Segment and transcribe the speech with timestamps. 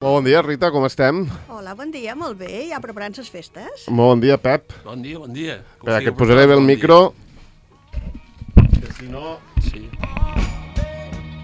[0.00, 1.26] Molt bon dia, Rita, com estem?
[1.52, 2.46] Hola, bon dia, molt bé.
[2.70, 3.82] Ja preparant les festes?
[3.92, 4.70] Molt bon dia, Pep.
[4.80, 5.58] Bon dia, bon dia.
[5.76, 6.76] Com Espera, que et posaré bé el bon dia.
[6.78, 6.96] micro.
[8.78, 9.34] Que si no...
[9.66, 9.82] Sí.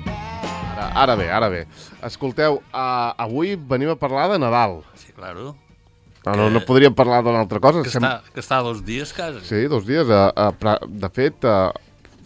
[0.08, 1.60] Ara, ara bé, ara bé.
[2.08, 4.78] Escolteu, uh, avui venim a parlar de Nadal.
[5.04, 5.52] Sí, claro.
[6.24, 7.84] No, no, no podríem parlar d'una altra cosa.
[7.84, 9.44] Que Sem- està, que està dos dies, quasi.
[9.52, 10.08] Sí, dos dies.
[10.08, 11.76] Uh, uh, pra- de fet, uh,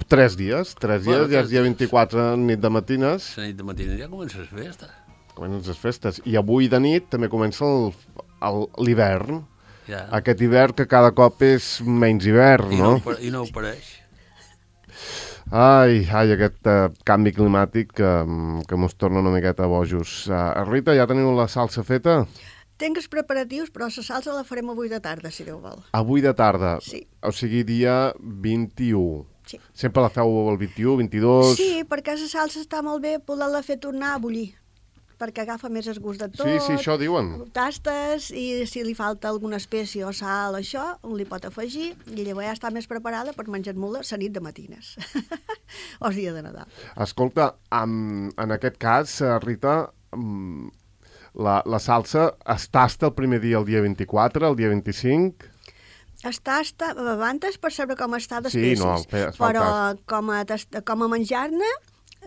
[0.06, 0.76] tres dies.
[0.78, 1.74] Tres dies, Bueno, ja és dia dies.
[1.74, 3.32] 24, nit de matines.
[3.34, 4.94] La nit de matina ja comença la festa.
[5.40, 6.18] Comencen les festes.
[6.28, 7.64] I avui de nit també comença
[8.84, 9.40] l'hivern.
[9.88, 10.02] Ja.
[10.18, 12.90] Aquest hivern que cada cop és menys hivern, I, no?
[13.00, 13.88] no, I no ho pareix.
[15.50, 20.28] Ai, ai, aquest uh, canvi climàtic que, mm, que mos torna una miqueta bojos.
[20.28, 22.20] Uh, Rita, ja teniu la salsa feta?
[22.78, 25.80] Tinc els preparatius, però la salsa la farem avui de tarda, si Déu vol.
[25.96, 26.76] Avui de tarda.
[26.84, 27.02] Sí.
[27.24, 29.24] O sigui, dia 21.
[29.48, 29.58] Sí.
[29.72, 31.56] Sempre la feu el 21, 22...
[31.56, 34.52] Sí, perquè la salsa està molt bé poder-la fer tornar a bullir,
[35.20, 36.46] perquè agafa més el gust de tot.
[36.46, 37.32] sí, sí, això diuen.
[37.56, 42.24] Tastes i si li falta alguna espècie o sal això, un li pot afegir i
[42.24, 44.96] llavors ja està més preparada per menjar-me-la la nit de matines.
[46.00, 46.68] o el dia de Nadal.
[46.96, 50.68] Escolta, en, en aquest cas, eh, Rita, mm,
[51.34, 55.56] la, la salsa es tasta el primer dia, el dia 24, el dia 25...
[56.20, 59.62] Està, està, abans per saber com està Sí, d'espècies, no, es però
[60.04, 60.42] com a,
[60.84, 61.70] com a menjar-ne,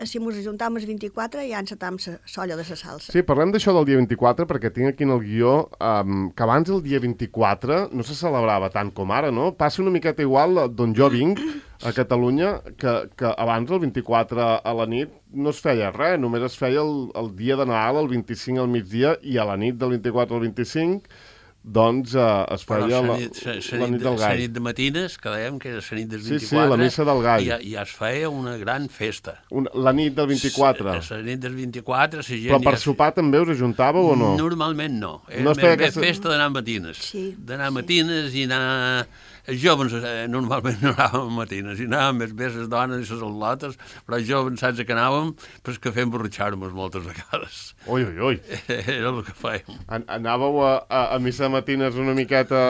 [0.02, 3.12] si mos ajuntam els 24 ja encetam la solla de la salsa.
[3.12, 6.70] Sí, parlem d'això del dia 24 perquè tinc aquí en el guió um, que abans
[6.70, 9.52] el dia 24 no se celebrava tant com ara, no?
[9.54, 11.40] Passa una miqueta igual d'on jo vinc,
[11.84, 16.42] a Catalunya, que, que abans el 24 a la nit no es feia res, només
[16.46, 19.76] es feia el, el dia de Nadal, el 25 al migdia, i a la nit
[19.78, 21.32] del 24 al 25
[21.64, 24.38] doncs eh, es feia la la, nit, sa la nit, nit de, del gall.
[24.42, 27.04] nit de matines, que dèiem que era la nit del Sí, 24, sí, la missa
[27.08, 27.46] del gall.
[27.48, 29.38] Ja, ja es feia una gran festa.
[29.50, 30.92] Una, la nit del 24.
[30.92, 32.44] La nit del 24, la gent...
[32.52, 34.34] Però per ja sopar també us ajuntàveu o no?
[34.36, 35.14] Normalment no.
[35.30, 37.00] Era No més aquesta- festa d'anar a matines.
[37.10, 37.78] Sí, D'anar a sí.
[37.80, 39.06] matines i anar...
[39.44, 43.12] Els joves eh, normalment no anàvem a matines, i anàvem més bé les dones i
[43.12, 45.34] les al·lotes, però els joves saps a què anàvem?
[45.66, 47.60] Pues que fem borratxar-nos moltes vegades.
[47.84, 48.40] Ui, ui, ui.
[48.96, 49.82] Era el que fèiem.
[49.92, 52.64] An anàveu a, a, a missa matines una miqueta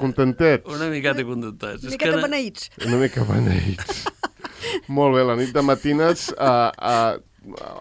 [0.00, 0.68] contentets?
[0.68, 1.86] Una miqueta contentats.
[1.86, 2.70] Una És que miqueta beneïts.
[2.84, 4.06] Una mica beneïts.
[4.96, 7.20] Molt bé, la nit de matines uh, uh,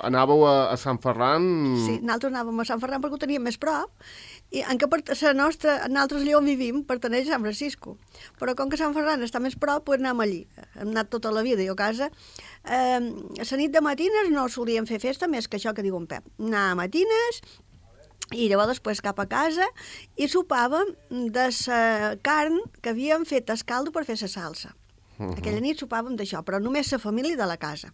[0.08, 1.44] anàveu a, a Sant Ferran...
[1.84, 3.91] Sí, nosaltres anàvem a Sant Ferran perquè ho teníem més prop,
[4.51, 7.95] i en què la nostra, nosaltres allà on vivim pertaneix a Sant Francisco,
[8.39, 10.41] però com que Sant Ferran està més prop, pues anem allí.
[10.75, 12.09] Hem anat tota la vida jo a casa.
[12.66, 15.95] Eh, a la nit de matines no solíem fer festa més que això que diu
[15.95, 16.28] en Pep.
[16.40, 17.41] Anar a matines,
[18.31, 19.66] i llavors després cap a casa
[20.16, 20.94] i sopàvem
[21.35, 21.81] de la
[22.23, 24.75] carn que havíem fet el caldo per fer la salsa.
[25.17, 25.38] Uh -huh.
[25.38, 27.94] Aquella nit sopàvem d'això, però només la família de la casa.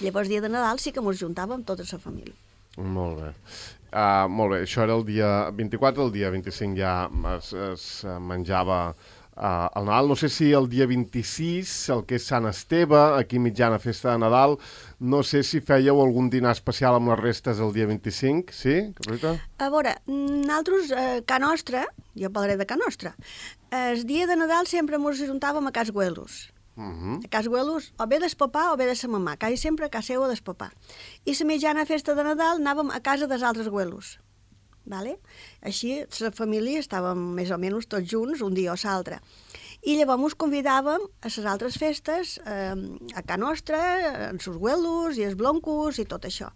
[0.00, 2.34] Llavors, dia de Nadal sí que ens juntàvem tota la família.
[2.80, 3.30] Molt bé.
[3.90, 6.92] Uh, molt bé, això era el dia 24, el dia 25 ja
[7.34, 7.86] es, es
[8.22, 10.10] menjava uh, el Nadal.
[10.12, 14.22] No sé si el dia 26, el que és Sant Esteve, aquí mitjana festa de
[14.22, 14.54] Nadal,
[15.00, 18.76] no sé si fèieu algun dinar especial amb les restes el dia 25, sí,
[19.08, 19.34] Rita?
[19.58, 21.82] A veure, nosaltres, eh, Ca Nostra,
[22.14, 23.16] jo parlaré de Ca Nostra,
[23.74, 26.46] el dia de Nadal sempre ens juntàvem a Cas Güelos.
[26.80, 27.24] Uh -huh.
[27.24, 29.90] A Cas Güelos, o bé del papà o bé de sa mamà, quasi sempre a
[29.90, 30.72] casa seva del papà.
[31.24, 34.18] I la mitjana festa de Nadal anàvem a casa dels altres Güelos.
[34.86, 35.18] Vale?
[35.60, 39.20] Així, la família estàvem més o menys tots junts, un dia o l'altre.
[39.82, 42.74] I llavors ens convidàvem a les altres festes, eh,
[43.14, 46.48] a Ca Nostra, en sus Güelos i els Bloncos i tot això.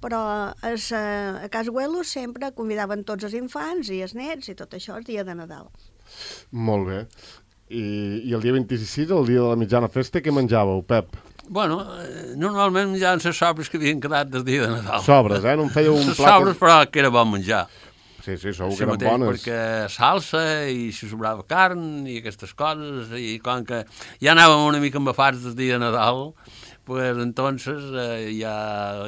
[0.00, 4.74] Però es, a Cas Güelos sempre convidaven tots els infants i els nets i tot
[4.74, 5.70] això el dia de Nadal.
[6.50, 7.06] Molt bé.
[7.72, 7.84] I,
[8.28, 11.16] I el dia 26, el dia de la mitjana festa, què menjàveu, Pep?
[11.52, 15.02] Bueno, eh, normalment ja les sobres que havien quedat del dia de Nadal.
[15.04, 15.56] Sobres, eh?
[15.58, 16.36] No em fèieu un Les plat...
[16.36, 17.64] sobres, però que era bon menjar.
[18.22, 19.30] Sí, sí, segur que eren mateix, bones.
[19.32, 19.56] perquè
[19.90, 23.80] salsa i si sobrava carn i aquestes coses, i com que
[24.22, 26.28] ja anàvem una mica embafats del dia de Nadal,
[26.92, 28.52] pues entonces eh, ja,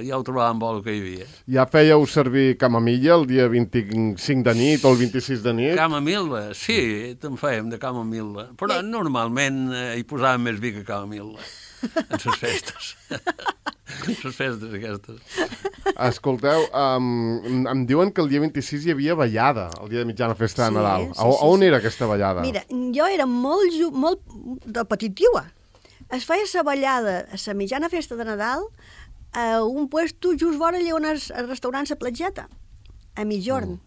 [0.00, 1.26] ja ho trobàvem bo el que hi havia.
[1.58, 5.74] Ja fèieu servir camamilla el dia 25 de nit o el 26 de nit?
[5.78, 6.78] Camamil·la, sí,
[7.20, 8.88] te'n fèiem de camamil·la, però Sí.
[8.88, 11.44] normalment eh, hi posàvem més vi que camamil·la
[11.84, 12.94] en les festes.
[14.24, 15.18] les festes aquestes.
[16.06, 20.34] Escolteu, um, em diuen que el dia 26 hi havia ballada, el dia de mitjana
[20.38, 21.04] festa Sí, de Nadal.
[21.10, 21.66] sí, a, sí, on sí.
[21.68, 22.40] era aquesta ballada?
[22.46, 24.24] Mira, jo era molt, molt
[24.64, 25.44] de petitiva.
[26.12, 28.66] Es feia la ballada a la mitjana festa de Nadal
[29.32, 32.48] a un puesto just vora allà on és el restaurant La Platgeta,
[33.16, 33.78] a Mitjorn.
[33.78, 33.80] Mm.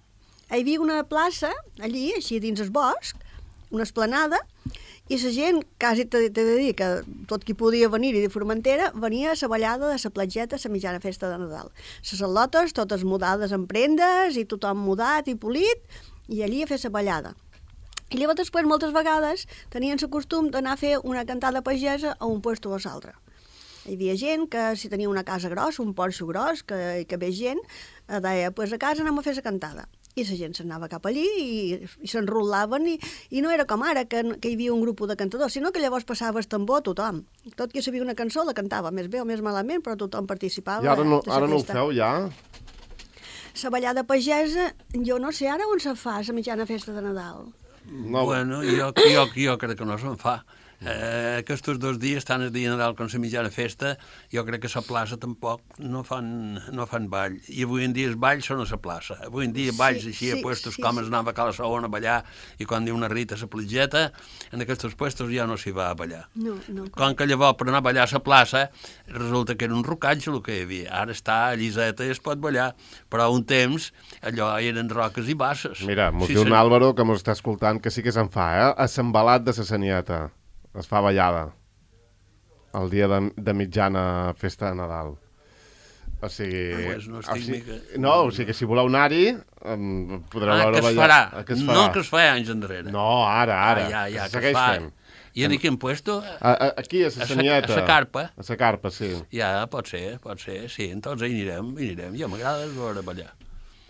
[0.49, 3.15] Hi havia una plaça allí, així dins el bosc,
[3.71, 4.39] una esplanada,
[5.07, 6.87] I la gent, quasi t'he de dir que
[7.31, 10.71] tot qui podia venir-hi de Formentera, venia a la ballada de la platgeta a la
[10.73, 11.71] mitjana festa de Nadal.
[12.03, 15.79] Les al·lotes, totes mudades en prendes, i tothom mudat i polit,
[16.27, 17.35] i allí a fer la ballada.
[18.07, 19.43] I llavors després, moltes vegades,
[19.73, 23.11] tenien el costum d'anar a fer una cantada pagesa a un puesto o a l'altre.
[23.87, 27.31] Hi havia gent que, si tenia una casa grossa, un porxo gros, que, que ve
[27.35, 27.59] gent,
[28.07, 29.85] eh, deia, pues a casa anem a fer la cantada.
[30.15, 32.95] I la gent s'anava cap allí i, i s'enrotlaven i,
[33.29, 35.83] i no era com ara, que, que hi havia un grup de cantadors, sinó que
[35.83, 37.21] llavors passava el tambor a tothom.
[37.59, 40.83] Tot qui sabia una cançó la cantava, més bé o més malament, però tothom participava.
[40.83, 42.11] I ara no, ara no ho feu, ja?
[43.63, 47.47] La ballada pagesa, jo no sé ara on se fa, la mitjana festa de Nadal.
[47.87, 48.25] No.
[48.25, 50.41] Bueno, jo, jo, jo crec que no se'n fa.
[50.79, 53.95] Eh, aquests dos dies, tant el dia Nadal com la mitjana festa,
[54.29, 57.39] jo crec que a la plaça tampoc no fan, no fan ball.
[57.49, 59.17] I avui en dia els balls són a la plaça.
[59.25, 61.01] Avui en dia balls Sí, així sí, a puestos sí, com sí.
[61.01, 62.19] es anava a Cala Saona a ballar
[62.61, 64.11] i quan diu una Rita a la platgeta,
[64.53, 66.27] en aquests puestos ja no s'hi va a ballar.
[66.35, 66.85] No, no.
[66.93, 68.67] Com que llavors per anar a ballar a la plaça
[69.07, 70.93] resulta que era un rocatge el que hi havia.
[71.01, 72.75] Ara està a lliseta i es pot ballar,
[73.09, 73.91] però un temps
[74.21, 75.81] allò eren roques i basses.
[75.89, 76.53] Mira, mos Sí, diu un.
[76.53, 78.73] Álvaro que mos està escoltant que sí que se'n fa, eh?
[78.77, 80.27] A s'embalat de sa Sanieta.
[80.77, 81.47] Es fa ballada.
[82.77, 85.15] El dia de, de mitjana festa de Nadal.
[86.21, 86.61] O sigui...
[86.73, 89.35] Ah, pues no o sigui mica- no, o sigui que si voleu anar-hi,
[90.31, 91.01] podreu Ah, veure que es ballar.
[91.03, 91.19] farà.
[91.39, 91.91] Ah, que es No farà.
[91.93, 92.91] que es fa anys enrere.
[92.93, 93.85] No, ara, ara.
[93.85, 94.67] Ah, ja, ja, Es que es fa.
[94.73, 94.93] fent.
[95.37, 96.15] I en quin puesto?
[96.41, 97.69] A, a, aquí, a sa A sa- Sanieta.
[97.73, 98.23] a sa carpa.
[98.35, 99.11] A sa carpa, sí.
[99.31, 102.15] Ja, pot ser, pot ser, sí, tots hi anirem, hi anirem.
[102.17, 103.35] Jo m'agrada veure ballar.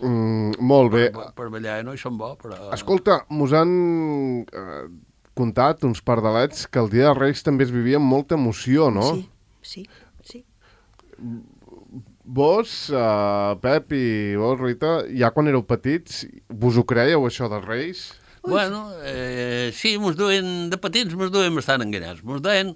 [0.04, 1.06] Mm, molt bé.
[1.16, 2.68] Per, per ballar no hi som bo, però...
[2.76, 4.84] Escolta, mos han eh,
[5.38, 9.06] contat uns pardalets que el dia dels Reis també es vivia amb molta emoció, no?
[9.14, 9.28] Sí,
[9.62, 9.86] sí,
[10.26, 10.44] sí.
[12.28, 17.64] Vos, uh, Pep i vos, Rita, ja quan éreu petits, vos ho creieu, això dels
[17.66, 18.02] Reis?
[18.48, 22.22] Bueno, eh, sí, mos duen, de petits mos duen bastant enganyats.
[22.24, 22.70] Mos deien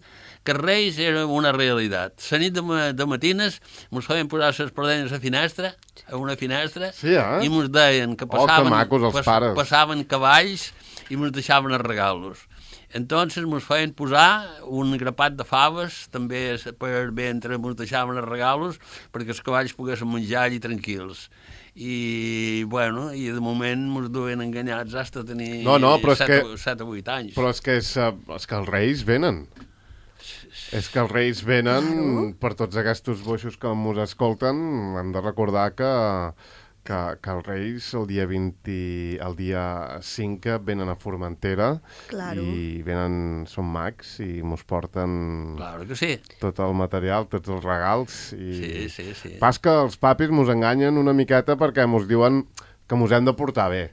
[0.44, 2.18] que els Reis era una realitat.
[2.31, 3.60] La nit de, ma- de matines
[3.94, 5.74] mos feien posar les perdenyes a finestra,
[6.12, 7.40] a una finestra, Sí, eh?
[7.46, 9.56] i mos deien que Oh, que passaven, macos els pares.
[9.56, 10.72] passaven cavalls
[11.12, 12.48] i mos deixaven els regalos.
[12.94, 18.80] Entonces mos feien posar un grapat de faves, també per ventre mos deixaven els regalos
[19.14, 21.30] perquè els cavalls poguessin menjar allí tranquils.
[21.72, 26.20] I, bueno, i de moment mos duen enganyats fins a tenir No, no, però és
[26.26, 27.36] 7, que- o, 7 o 8 anys.
[27.38, 29.46] Però és que, és, eh, és que els Reis venen.
[30.76, 34.60] És que els Reis venen per tots aquests boixos que mos escolten.
[35.00, 35.88] Hem de recordar que,
[36.83, 41.75] que, que els Reis el dia 20, el dia 5 venen a Formentera
[42.10, 42.42] Claro.
[42.42, 46.16] i venen, són mags i mos porten Claro que sí.
[46.42, 49.36] tot el material, tots els regals i Sí, sí, sí.
[49.39, 52.45] pas que els papis mos enganyen una miqueta perquè mos diuen
[52.89, 53.83] que mos hem de portar bé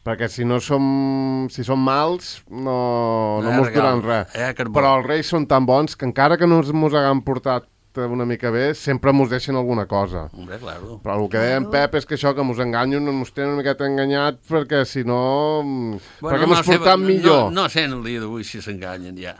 [0.00, 4.72] perquè si no som si som mals no, no, No mos duran res carbó.
[4.78, 8.24] però els reis són tan bons que encara que no ens mos haguem portat una
[8.24, 11.00] mica bé sempre mos deixen alguna cosa Hombre, claro.
[11.02, 11.90] però el que deia en Claro.
[11.90, 15.62] Pep és que això que mos enganyen mos tenen una miqueta enganyat perquè si no
[15.64, 18.60] mm, perquè no mos sé, portam millor No, no sé en el dia d'avui si
[18.62, 19.34] s'enganyen ja.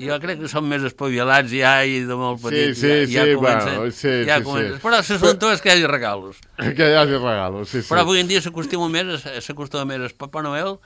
[0.00, 2.80] Jo crec que són més espavilats ja i de molt Sí, petits.
[2.80, 4.74] sí, ja, ja sí, comencen, bueno, sí, ja sí, comencen.
[4.74, 4.82] sí.
[4.82, 6.40] Però l'assumpte és que hi hagi regalos.
[6.76, 7.88] que hi hagi regalos sí, sí.
[7.88, 10.76] Però avui en dia s'acostuma més, s'acostuma més el Papa Noel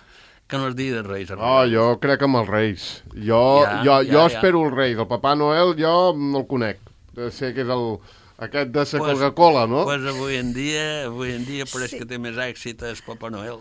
[0.47, 1.31] que no el dia dels Reis.
[1.35, 2.83] No, jo crec amb els Reis.
[3.17, 4.27] Jo, Ja, jo, ja, jo ja.
[4.31, 4.99] espero els Reis.
[5.01, 6.79] El Papà Noel jo no el conec.
[7.17, 7.99] De Sé que és el,
[8.39, 9.85] aquest de la Pues- Coca-Cola, no?
[9.89, 11.99] Pues avui en dia, avui en dia pareix Sí.
[11.99, 13.59] que té més èxit el Papa Noel.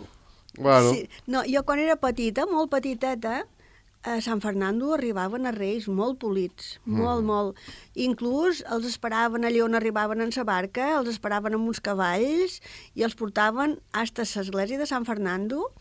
[0.58, 1.10] bueno, Sí.
[1.28, 3.46] No, jo quan era petita, molt petiteta,
[4.04, 7.58] a Sant Fernando arribaven a Reis molt polits, molt, molt.
[7.96, 12.62] Inclús els esperaven allà on arribaven en sa barca, els esperaven amb uns cavalls
[12.94, 15.72] i els portaven fins a l'església de Sant Fernando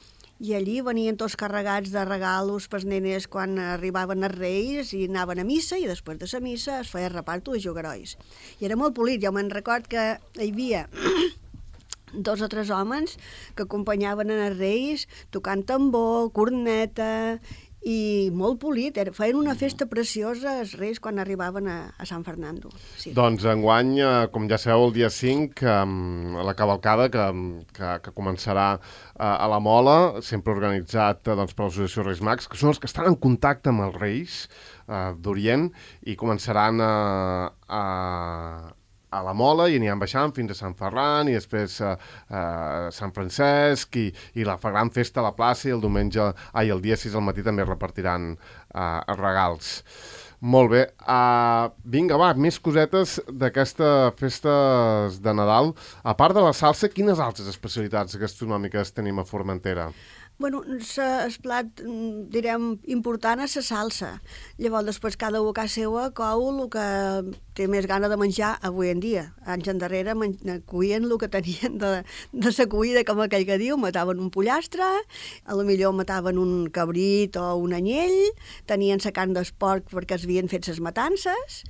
[0.42, 5.40] i allí venien tots carregats de regalos pels nenes quan arribaven els Reis i anaven
[5.40, 8.16] a missa i després de la missa es feia reparto de jugarois.
[8.58, 10.88] I era molt polit, jo me'n record que hi havia
[12.12, 13.16] dos o tres homes
[13.54, 17.38] que acompanyaven en els reis tocant tambor, corneta
[17.84, 18.96] i molt polit.
[19.16, 22.72] Feien una festa preciosa els reis quan arribaven a, a Sant Fernando.
[22.96, 23.12] Sí.
[23.16, 27.26] doncs enguany, eh, com ja sabeu, el dia 5, eh, la cavalcada que,
[27.76, 32.60] que, que començarà eh, a la Mola, sempre organitzat doncs, per l'Associació Reis Mags, que
[32.60, 34.38] són els que estan en contacte amb els Reis
[34.88, 35.68] eh, d'Orient
[36.08, 36.94] i començaran a,
[37.68, 37.84] a,
[39.14, 41.94] a la Mola i aniran baixant fins a Sant Ferran i després a,
[42.28, 42.42] a
[42.94, 46.82] Sant Francesc i, i la gran festa a la plaça i el diumenge, ai, el
[46.84, 49.80] dia 6 al matí també repartiran uh, regals.
[50.44, 50.82] Molt bé.
[51.08, 55.72] Uh, vinga, va, més cosetes d'aquestes festes de Nadal.
[56.04, 59.88] A part de la salsa, quines altres especialitats gastronòmiques tenim a Formentera?
[60.36, 64.08] Bueno, el plat, mm, direm, important és la salsa.
[64.58, 66.86] Llavors, després, cada un a casa seva cou el que
[67.54, 69.32] té més gana de menjar avui en dia.
[69.46, 70.12] Anys endarrere
[70.66, 74.82] cuien el que tenien de, de sa cuida, com aquell que diu, mataven un pollastre,
[75.44, 78.32] a lo millor mataven un cabrit o un anyell,
[78.66, 81.62] tenien sa carn d'esporc perquè es havien fet ses matances,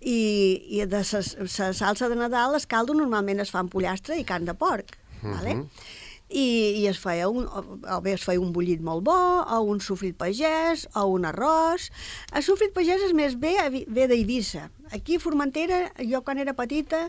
[0.00, 4.20] i, i de sa, sa salsa de Nadal, el caldo normalment es fa amb pollastre
[4.20, 5.64] i carn de porc, vale?
[6.34, 6.46] I,
[6.82, 10.16] i es feia un, o, bé es feia un bullit molt bo, o un sofrit
[10.18, 11.90] pagès, o un arròs.
[12.34, 14.66] El sofrit pagès és més bé, a ve d'Eivissa.
[14.90, 17.06] Aquí a Formentera, jo quan era petita,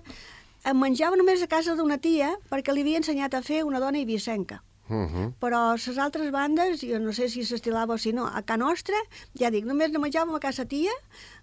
[0.65, 4.01] em menjava només a casa d'una tia perquè li havia ensenyat a fer una dona
[4.01, 4.62] eivissenca.
[4.86, 5.34] Uh -huh.
[5.41, 8.98] Però les altres bandes, jo no sé si s'estilava o si no, a Can Nostra,
[9.34, 10.94] ja dic, només ne menjàvem a casa tia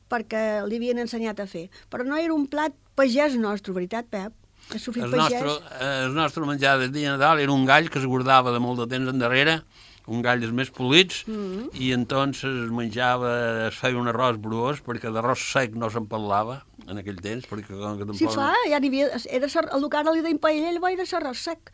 [0.09, 1.71] perquè li havien ensenyat a fer.
[1.91, 4.33] Però no era un plat pagès nostre, veritat, Pep?
[4.73, 8.07] El nostre, eh, el nostre menjar del dia de Nadal era un gall que es
[8.07, 9.62] guardava de molt de temps endarrere,
[10.07, 11.35] un gall dels més polits, mm.
[11.35, 11.69] -hmm.
[11.78, 16.64] i entonces es menjava, es feia un arròs bruós, perquè d'arròs sec no se'n parlava
[16.88, 18.19] en aquell temps, perquè com que tampoc...
[18.19, 19.11] Sí, fa, ja n'hi havia...
[19.31, 21.73] Era ser, el que ara li deien paella, ell va era serrós sec.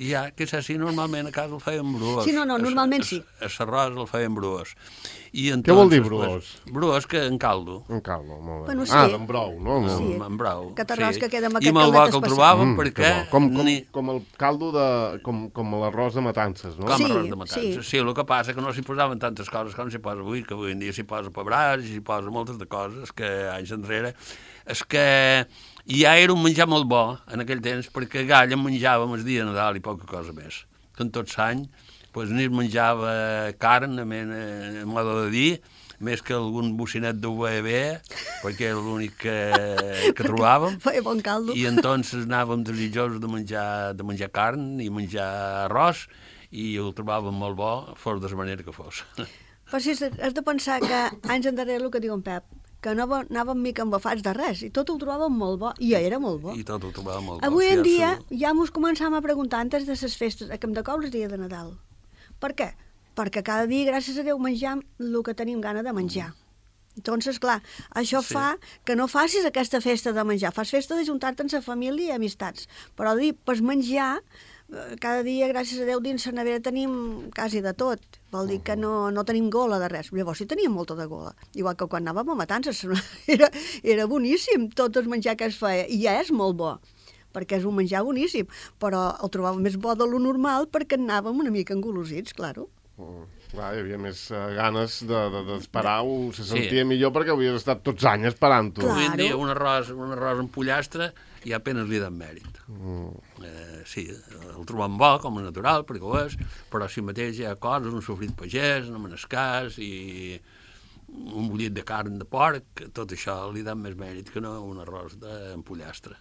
[0.00, 2.24] Ja, que és així, normalment a casa el feien bruós.
[2.24, 3.18] Sí, no, no, normalment sí.
[3.42, 4.70] El arròs el feien bruós.
[5.32, 6.46] I Què vol dir entonces, bruós?
[6.64, 7.84] Pues, bruós que en caldo.
[7.88, 8.66] Un caldo, molt bé.
[8.70, 8.92] Bueno, sí.
[8.96, 9.76] Ah, d'en brou, no?
[9.88, 9.96] Sí.
[9.96, 10.14] Sí.
[10.14, 10.62] amb, amb brau.
[10.72, 12.94] Aquest arròs que queda amb I aquest molt bo caldet que el trobàvem Mm, perquè...
[13.02, 13.26] que bo.
[13.34, 14.86] com, com, ni- com el caldo de...
[15.26, 16.86] com, com l'arròs de matances, no?
[16.86, 17.74] Com Sí, arròs de matances.
[17.74, 17.82] sí.
[17.82, 17.88] Sí.
[17.90, 20.54] sí, el que passa que no s'hi posaven tantes coses com s'hi posa avui, que
[20.54, 24.14] avui en dia s'hi posa pebrats, s'hi posa moltes de coses que anys enrere...
[24.70, 25.02] És que
[25.86, 29.44] ja era un menjar molt bo en aquell temps, perquè gall en menjàvem el dia
[29.44, 30.64] de Nadal i poca cosa més.
[31.00, 31.64] En tot l'any,
[32.12, 33.12] doncs, ni es menjava
[33.62, 34.32] carn, a, men,
[34.82, 35.50] a modo de dir,
[36.00, 37.70] més que algun bocinet d'UVB,
[38.42, 39.36] perquè era l'únic que,
[40.16, 40.78] que trobàvem.
[40.84, 41.56] Feia bon caldo.
[41.56, 45.28] I entonces anàvem desitjosos de menjar, de menjar carn i menjar
[45.66, 46.06] arròs
[46.50, 49.04] i el trobàvem molt bo, fos de la manera que fos.
[49.70, 52.48] Però sí, has de pensar que anys endarrere el que diu en Pep,
[52.80, 56.00] que no anàvem mica embafats de res, i tot ho trobàvem molt bo, i ja
[56.00, 56.54] era molt bo.
[56.56, 57.72] I tot ho trobàvem molt Avui bo.
[57.78, 60.82] en sí, dia ja mos començam a preguntar antes de les festes, a Camp de
[60.82, 61.74] Cou el dia de Nadal.
[62.40, 62.70] Per què?
[63.16, 66.32] Perquè cada dia, gràcies a Déu, menjam el que tenim gana de menjar.
[66.96, 67.62] Entonces, clar,
[67.94, 68.34] això Sí.
[68.34, 70.52] fa que no facis aquesta festa de menjar.
[70.52, 72.66] Fas festa de juntar-te amb la família i amistats.
[72.96, 74.22] Però dir, per menjar,
[75.00, 78.00] cada dia, gràcies a Déu, dins la nevera tenim quasi de tot.
[78.30, 80.12] Vol dir que no, no tenim gola de res.
[80.14, 81.32] Llavors sí teníem molta de gola.
[81.58, 82.84] Igual que quan anàvem a matances.
[83.26, 83.48] Era,
[83.82, 85.86] era boníssim tot el menjar que es feia.
[85.90, 86.76] I ja és molt bo
[87.30, 88.48] perquè és un menjar boníssim,
[88.82, 92.64] però el trobàvem més bo de lo normal perquè anàvem una mica engolosits, claro.
[92.98, 96.48] Mm, Clar, hi havia més uh, ganes d'esperar, de, d'esperar-ho, se Sí.
[96.56, 98.82] sentia millor perquè havies estat tots anys esperant-ho.
[98.82, 98.96] Clar.
[98.96, 99.44] Avui en dia Claro.
[99.46, 101.12] un arròs, un arròs amb pollastre
[101.48, 102.60] i apenas li dan mèrit.
[102.68, 103.10] Mm.
[103.46, 106.36] Eh, sí, el trobem bo, com a natural, perquè ho és,
[106.72, 110.40] però si mateix hi ha coses, un sofrit pagès, un menescàs i
[111.10, 114.82] un bullit de carn de porc, tot això li dan més mèrit que no un
[114.84, 116.18] arròs de, amb pollastre.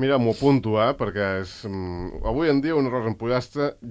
[0.00, 3.20] Mira, m'ho apunto, eh, perquè és, mm, avui en dia un arròs amb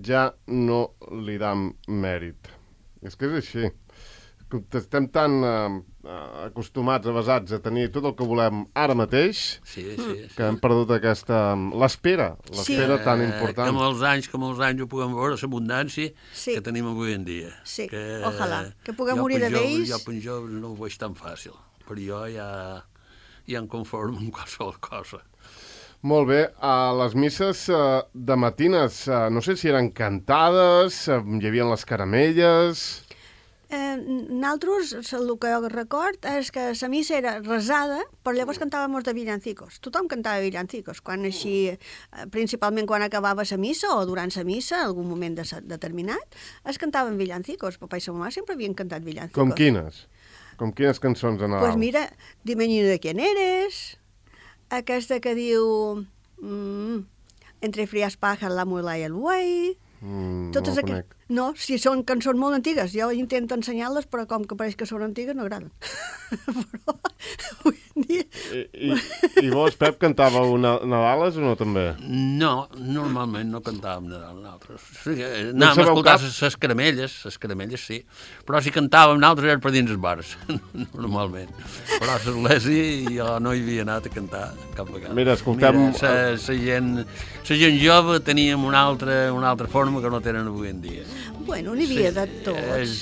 [0.03, 2.49] ja no li dam mèrit.
[3.01, 3.71] És que és així.
[4.53, 8.93] Com que Estem tan eh, eh, acostumats, avasats a tenir tot el que volem ara
[8.93, 9.95] mateix, Sí, sí.
[9.97, 10.27] sí.
[10.35, 11.39] que hem perdut aquesta...
[11.73, 13.65] l'espera, l'espera tan Eh, important.
[13.65, 16.53] Que molts anys, que molts anys ho puguem veure, l'abundància Sí.
[16.53, 17.49] que tenim avui en dia.
[17.65, 19.89] Sí, que, ojalà, que puguem jo morir de vells.
[19.89, 21.57] Jo per joves no ho veig tan fàcil,
[21.87, 22.49] però jo ja,
[23.49, 25.23] ja em conformo amb qualsevol cosa.
[26.03, 31.65] Molt bé, a les misses eh, de matines, no sé si eren cantades, hi havia
[31.73, 32.85] les caramelles...
[33.73, 33.97] Eh,
[34.29, 39.13] nosaltres, el que jo record és que la missa era resada, però llavors cantàvem de
[39.17, 39.79] villancicos.
[39.81, 44.83] Tothom cantava villancicos, quan així, eh, principalment quan acabava la missa o durant la missa,
[44.83, 47.79] algun moment de, determinat, es cantaven villancicos.
[47.79, 49.41] Papa i sa mamà sempre havien cantat villancicos.
[49.41, 50.07] Com quines?
[50.57, 51.65] Com quines cançons de Nadal?
[51.65, 52.11] Pues mira,
[52.43, 53.97] Dime niño de quién eres,
[54.69, 56.05] aquesta que diu
[56.37, 57.05] mm,
[57.63, 59.77] Entre frías pajas, la mula i el buey...
[60.03, 60.89] Mm, Totes no la aqu...
[60.91, 61.15] conec.
[61.33, 62.91] No, si són cançons molt antigues.
[62.91, 65.71] Jo intento ensenyar-les, però com que pareix que són antigues, no agraden.
[66.83, 66.99] però.
[67.93, 68.23] I,
[68.73, 68.87] i,
[69.43, 71.83] I vos, Pep, cantàveu na Nadales o no també?
[72.09, 74.87] No, normalment no cantàvem Nadal nosaltres.
[75.03, 76.41] Sí, eh, No anàvem a sabeu escoltar cap?
[76.47, 77.99] les caramelles, les caramelles sí,
[78.47, 80.33] però si cantàvem nosaltres era per dins els bars,
[80.97, 81.53] normalment.
[81.99, 85.13] Però a l'església jo no hi havia anat a cantar cap vegada.
[85.13, 90.01] Mira, escoltem- Mira, la, la, gent, la gent jove teníem una altra, una altra forma
[90.01, 91.05] que no tenen avui en dia.
[91.45, 92.77] Bueno, n'hi havia de tots.
[92.81, 92.97] És,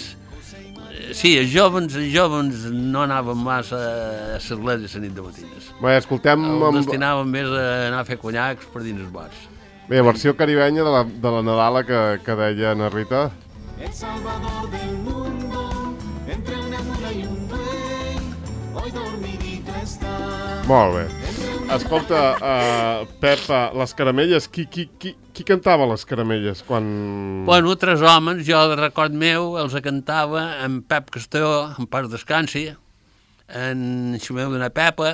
[1.15, 5.71] sí, els jovens, els jovens no anaven massa a l'església la nit de matines.
[5.81, 6.45] Bé, escoltem...
[6.47, 6.79] El Amb...
[6.81, 9.47] destinàvem més a anar a fer conyacs per dins els bars.
[9.89, 13.29] Bé, versió caribenya de la, de la Nadala que, que deia na Rita.
[13.81, 18.17] El salvador del mundo, entre una mula y un buey,
[18.75, 20.15] hoy dormidito está.
[20.67, 21.30] Molt bé.
[21.71, 26.83] Escolta, uh, Pep, uh, les caramelles, qui, qui, qui, qui cantava les caramelles quan...
[27.47, 32.65] Bueno, tres homes, jo de record meu, els cantava en Pep Castelló, en Pas Descansi,
[33.55, 35.13] en Xumeu d'una Pepa,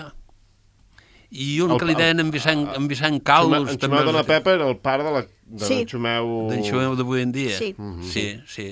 [1.29, 3.69] i un El- que li deien en Vicent, en Vicent Calus.
[3.75, 5.81] en Xumeu de la Pepa era el pare de la, de Sí.
[5.85, 6.47] Xumeu...
[6.49, 7.53] D'en Xumeu d'avui en dia.
[7.57, 7.73] Sí.
[8.01, 8.69] sí, sí.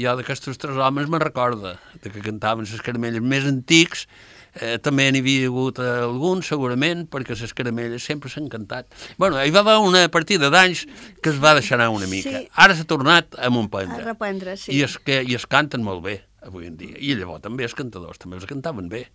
[0.00, 4.06] Jo d'aquests tres homes me'n recorda, de que cantaven les caramelles més antics,
[4.54, 8.86] eh, també n'hi havia hagut alguns, segurament, perquè les caramelles sempre s'han cantat.
[9.18, 10.86] bueno, hi va haver una partida d'anys
[11.22, 12.30] que es va deixar anar una mica.
[12.40, 12.48] Sí.
[12.54, 14.04] Ara s'ha tornat a A Montprendre.
[14.04, 14.72] reprendre, sí.
[14.72, 16.96] I, es, que, I es canten molt bé, avui en dia.
[16.98, 19.08] I llavors també els cantadors també els cantaven bé.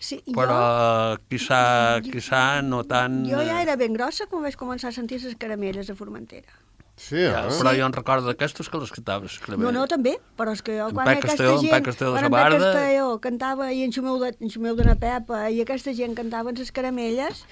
[0.00, 3.24] sí Però quizà, quizà no tant...
[3.24, 5.94] jo, jo ja eh, era ben grossa quan vaig començar a sentir les caramelles a
[5.94, 6.50] Formentera.
[6.96, 7.26] Sí, eh?
[7.26, 10.62] Ja, però jo en recordo d'aquestos que les cantaven, les No, no, també, però és
[10.62, 12.58] que jo, En quan aquesta Castelló, en gent, Pep Castelló de quan en Sabarda.
[12.58, 16.14] Pep Castelló cantava i en Xumeu de, en Xumeu de na Pepa i aquesta gent
[16.14, 17.42] cantaven les caramelles,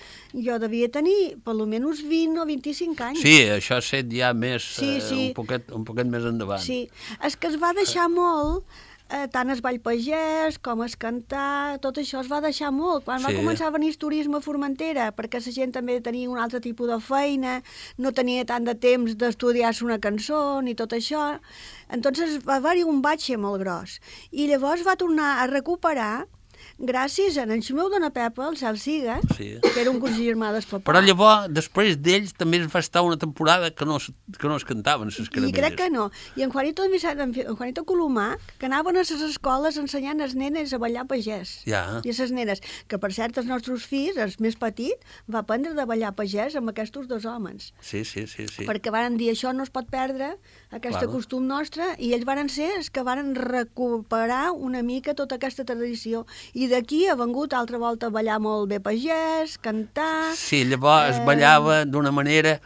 [0.47, 3.25] jo devia tenir per almenys 20 o 25 anys.
[3.27, 5.21] Sí, això ha set ja més, Sí, eh, sí.
[5.33, 6.63] un, poquet, un poquet més endavant.
[6.63, 6.85] Sí,
[7.19, 8.63] és que es va deixar molt,
[9.12, 13.04] eh, tant es ball pagès com es cantar, tot això es va deixar molt.
[13.04, 13.37] Quan va Sí.
[13.37, 16.88] començar a venir el turisme a Formentera, perquè la gent també tenia un altre tipus
[16.88, 17.62] de feina,
[17.99, 21.38] no tenia tant de temps d'estudiar-se una cançó ni tot això,
[21.90, 24.00] entonces va haver-hi un batxe molt gros.
[24.33, 26.26] I llavors va tornar a recuperar
[26.83, 29.55] gràcies a en Ximeu de na Pepa, el Cel Siga, Sí.
[29.62, 30.83] que era un cos germà del papà.
[30.91, 33.99] Però llavors, després d'ells, també es va estar una temporada que no,
[34.39, 35.55] que no es cantaven, les I caramelles.
[35.61, 36.11] crec que no.
[36.37, 40.79] I en Juanito, en Juanito Colomà, que anaven a les escoles ensenyant als nenes a
[40.79, 41.62] ballar pagès.
[41.65, 42.01] Ja.
[42.03, 44.99] I a les nenes, que per cert els nostres fills, el més petit,
[45.33, 47.73] va aprendre de ballar pagès amb aquests dos homes.
[47.81, 48.49] Sí, sí, sí.
[48.49, 48.67] sí.
[48.67, 50.37] Perquè varen dir això no es pot perdre,
[50.73, 51.12] aquest Claro.
[51.12, 56.27] costum nostre, i ells varen ser els que varen recuperar una mica tota aquesta tradició.
[56.55, 60.33] I d'aquí ha vengut altra volta a ballar molt bé pagès, cantar...
[60.37, 62.59] Sí, llavors Eh, ballava d'una manera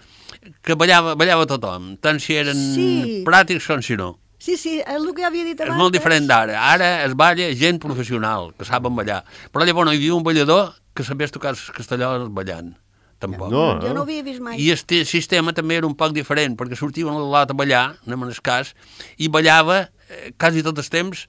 [0.63, 3.23] que ballava, ballava tothom, tant si eren Sí.
[3.27, 4.15] pràctics com si no.
[4.39, 5.79] Sí, sí, és el que havia dit És abans.
[5.81, 6.59] molt diferent d'ara.
[6.73, 9.25] Ara es balla gent professional, que saben ballar.
[9.51, 12.77] Però llavors no hi havia un ballador que sabés tocar els castellols ballant.
[13.19, 13.49] Tampoc.
[13.51, 14.61] No, Jo no ho havia vist mai.
[14.61, 18.23] I el sistema també era un poc diferent, perquè sortia un lot a ballar, anem
[18.27, 18.75] en el cas,
[19.17, 21.27] i ballava eh, quasi tot el temps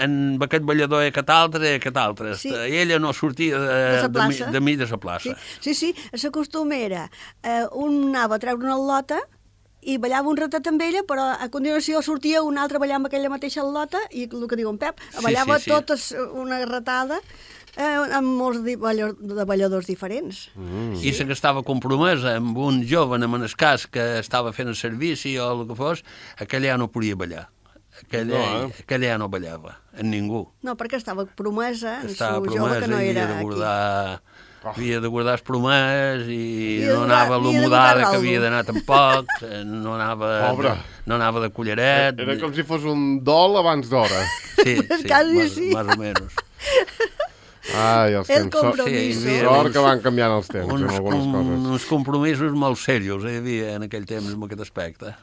[0.00, 2.34] en aquest ballador i aquest altre i aquest altre.
[2.40, 2.50] Sí.
[2.50, 5.36] I ella no sortia de, De mi, de mi de la plaça.
[5.60, 7.10] Sí, sí, sí, costum era,
[7.42, 9.20] eh, un anava a treure una lota
[9.84, 13.28] i ballava un ratet amb ella, però a continuació sortia un altre ballant amb aquella
[13.32, 15.70] mateixa lota i el que diu en Pep, Sí, ballava sí, sí.
[15.74, 17.18] totes una ratada
[17.76, 20.48] eh, amb molts de balladors diferents.
[20.56, 21.00] Mm.
[21.02, 25.36] I la que estava compromesa amb un jove en cas que estava fent el servici
[25.38, 26.04] o el que fos,
[26.38, 27.48] aquella ja no podia ballar.
[28.02, 28.72] Aquella, No, eh?
[28.82, 30.48] aquella ja no ballava, en ningú.
[30.66, 33.34] No, perquè estava promesa, en estava su jove promesa que no i era havia de
[33.34, 33.44] aquí.
[33.44, 34.22] guardar
[34.64, 36.38] havia de guardar els promès i
[36.80, 40.30] Havia de no anava havia de l'humudada guardar que havia d'anar tampoc, eh, no anava,
[40.48, 40.68] Pobre.
[40.70, 40.76] no,
[41.06, 42.18] no anava de collaret.
[42.18, 44.22] Era com si fos un dol abans d'hora.
[44.62, 45.70] Sí, sí, Quasi más, sí.
[45.74, 46.32] más o menos.
[47.74, 48.52] Ai, els El temps.
[48.52, 49.20] Sort, compromiso.
[49.24, 51.68] Sí, sort uns- que van canviant els temps en Uns, algunes com, coses.
[51.74, 55.14] uns compromisos molt serios hi havia en aquell temps en aquest aspecte.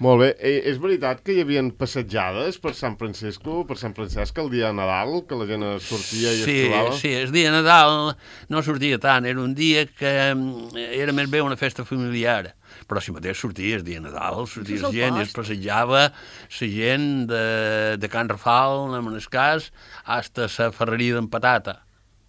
[0.00, 0.28] Molt bé.
[0.40, 4.70] Eh, és veritat que hi havia passejades per Sant Francisco, per Sant Francesc, el dia
[4.70, 6.94] de Nadal, que la gent es sortia i Sí, es trobava?
[6.96, 8.14] sí, el dia de Nadal
[8.48, 12.54] no sortia tant, era un dia que mm, era més bé una festa familiar,
[12.88, 16.70] però si mateix sortia el dia de Nadal, sortia el gent i es passejava la
[16.78, 17.44] gent de,
[18.00, 19.68] de Can Rafal, en el cas,
[20.08, 21.82] hasta la ferreria d'en Patata.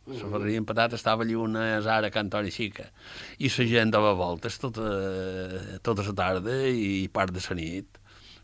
[0.10, 2.88] La ferreria d'en Patata estava allí una ara a Can Toni Xica.
[3.40, 4.88] I la gent dava voltes tota,
[5.86, 7.98] tota la tarda i part de la nit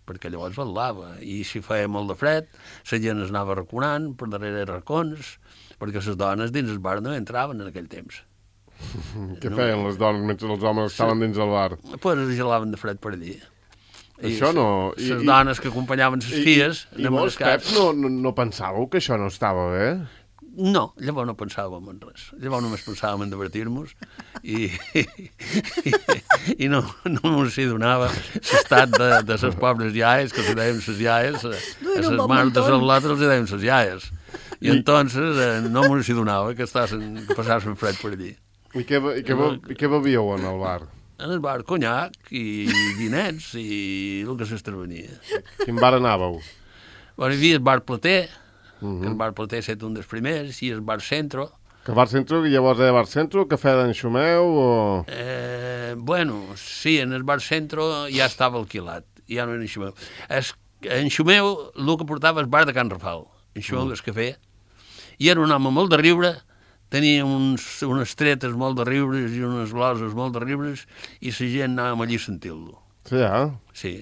[0.08, 2.46] perquè llavors ballava, i si feia molt de fred,
[2.94, 5.34] la gent es anava raconant per darrere racons,
[5.82, 8.22] perquè les dones dins el bar no entraven en aquell temps.
[9.42, 11.74] Què feien les dones mentre els homes estaven dins el bar?
[12.00, 13.36] Pues es gelaven de fred per allí.
[14.24, 16.86] Això no- i- Les i- dones que acompanyaven les filles...
[16.96, 17.36] I, i a vos.
[17.38, 19.90] Pep, no, no, no pensàveu que això no estava bé?
[20.58, 22.32] No, llavors no pensàvem en res.
[22.42, 23.92] Llavors només pensàvem en divertir-nos
[24.42, 25.04] i, i,
[26.66, 26.80] i no,
[27.14, 31.04] no ens hi donava l'estat de, de les pobres iaies, que els hi dèiem les
[31.06, 31.54] iaies, a,
[31.86, 34.10] No a les mares de les altres els hi dèiem les iaies.
[34.58, 38.34] I entonces eh, no ens hi donava que, estaven, que passaven fred per allí.
[38.74, 39.38] I què, i què,
[39.74, 40.80] i què bevíeu en el bar?
[41.22, 42.66] En el bar conyac i
[42.98, 45.22] vinets i el que s'estrevenia.
[45.62, 46.42] Quin bar anàveu?
[47.18, 48.20] Bueno, hi havia el bar Plater,
[48.82, 49.02] uh -huh.
[49.02, 51.52] que el bar Plater ha estat un dels primers, i el bar Centro,
[51.88, 54.64] Que bar centro, llavors era bar centro, cafè d'en Xumeu o...
[55.08, 59.94] Eh, bueno, sí, en el bar centro ja estava alquilat, ja no era en Xumeu.
[60.28, 60.50] Es,
[60.84, 61.48] en Xumeu
[61.80, 63.24] el que portava el bar de Can Rafal,
[63.56, 63.96] en Xumeu mm.
[63.96, 64.28] el cafè,
[65.16, 66.34] i era un home molt de riure,
[66.92, 70.84] tenia uns, unes tretes molt de riures i unes gloses molt de riures,
[71.24, 72.82] i la gent anava allí a sentir-lo.
[73.08, 73.48] Sí, eh?
[73.72, 73.94] Sí,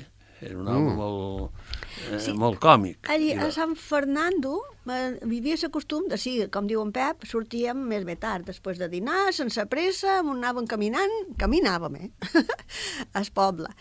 [0.41, 0.97] era un home mm.
[0.97, 1.64] molt,
[2.11, 2.33] eh, sí.
[2.37, 3.09] molt còmic.
[3.11, 4.57] Allí, a Sant Fernando
[4.89, 8.81] eh, vivia el costum de, sí, com diu en Pep, sortíem més bé tard, després
[8.81, 12.43] de dinar, sense pressa, anàvem caminant, caminàvem, eh?
[13.19, 13.71] al poble.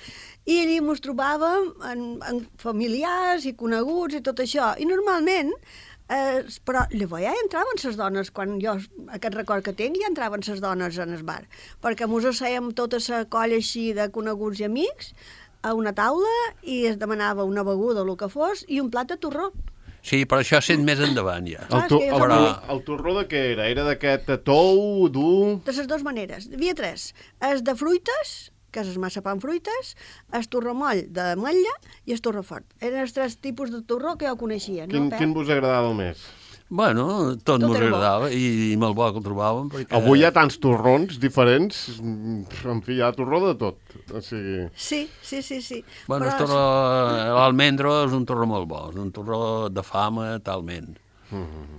[0.45, 4.75] I allí ens trobàvem en, en familiars i coneguts i tot això.
[4.79, 5.55] I normalment
[6.13, 8.75] Eh, però llavors ja entraven les dones, quan jo
[9.17, 11.47] aquest record que tinc, ja entraven les dones en el bar,
[11.81, 15.15] perquè mos assèiem tota la colla així de coneguts i amics
[15.65, 19.09] a una taula i es demanava una beguda o el que fos i un plat
[19.09, 19.51] de torró.
[20.05, 21.63] Sí, però això sent més endavant ja.
[21.73, 22.39] El, tu, el, però...
[22.75, 23.71] el torró de què era?
[23.73, 25.63] Era d'aquest tou, dur...
[25.65, 26.51] De les dues maneres.
[26.51, 27.07] Hi havia tres.
[27.49, 28.35] Es de fruites,
[28.75, 29.95] que és el massapà amb fruites,
[30.37, 31.73] el torromoll d'ametlla
[32.05, 32.69] i el torró fort.
[32.85, 34.85] Eren els tres tipus de torró que jo coneixia.
[34.91, 36.21] Quin, no, quin vos agradava més?
[36.69, 39.69] Bueno, tot, tot agradava i, i molt bo que el trobàvem.
[39.73, 39.93] Perquè...
[39.99, 43.79] Avui hi ha tants torrons diferents, en fi, hi ha torró de tot.
[44.11, 44.65] O sigui...
[44.73, 45.61] Sí, sí, sí.
[45.63, 45.83] sí.
[46.09, 46.61] Bueno, Però...
[47.37, 50.95] l'almendro és un torró molt bo, és un torró de fama talment.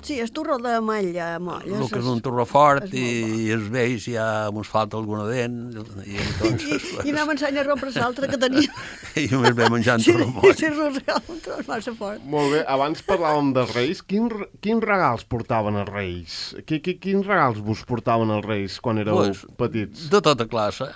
[0.05, 1.79] Sí, és torró de malla, molla.
[1.79, 3.05] El que és un torró fort i,
[3.41, 5.55] i es veig si ja ens falta alguna dent.
[6.03, 7.07] I, entonces, I, pues...
[7.09, 8.69] i ensenyant a rompre l'altre que tenia.
[9.23, 10.53] I només ve menjant sí, torró moll.
[10.53, 11.01] Sí, sí,
[11.55, 12.21] és massa fort.
[12.29, 14.03] Molt bé, abans parlàvem de Reis.
[14.05, 14.29] Quin,
[14.61, 16.37] quins regals portaven els Reis?
[16.69, 20.05] Qui, qui, quins regals vos portaven els Reis quan éreu pues, petits?
[20.13, 20.91] De tota classe.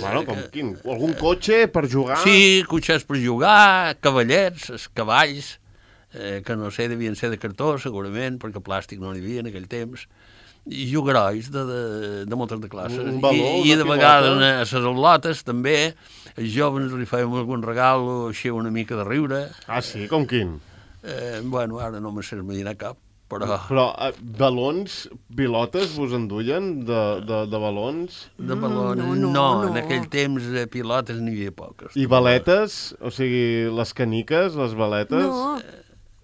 [0.00, 0.74] Bueno, com quin?
[0.82, 2.18] Algun cotxe per jugar?
[2.26, 5.54] Sí, cotxes per jugar, cavallets, cavalls
[6.14, 9.50] eh, que no sé, devien ser de cartó, segurament, perquè plàstic no n'hi havia en
[9.52, 10.08] aquell temps,
[10.68, 11.80] i jugarois de, de,
[12.28, 13.00] de moltes de classes.
[13.00, 15.76] Un baló, I, i de vegades a les al·lotes també,
[16.36, 19.44] els joves li fèiem algun regal o així una mica de riure.
[19.66, 20.06] Ah, sí?
[20.10, 20.58] Com quin?
[21.02, 22.98] Eh, bueno, ara no me sé imaginar cap,
[23.30, 23.48] però...
[23.68, 25.00] Però eh, balons,
[25.38, 28.20] pilotes vos enduien de, de, de balons?
[28.36, 29.68] De balons, no, no, no, no.
[29.70, 31.96] en aquell temps de pilotes n'hi havia poques.
[31.96, 32.78] I baletes?
[33.00, 35.28] O sigui, les caniques, les baletes?
[35.28, 35.60] No,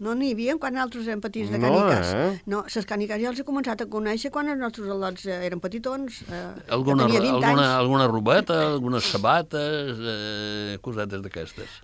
[0.03, 2.11] no n'hi havia quan nosaltres érem petits de caniques.
[2.11, 2.43] No, eh?
[2.51, 5.63] No, les caniques ja els he començat a conèixer quan els nostres al·lots eh, eren
[5.63, 6.23] petitons.
[6.27, 11.81] Eh, alguna, alguna, alguna robeta, algunes sabates, eh, cosetes d'aquestes.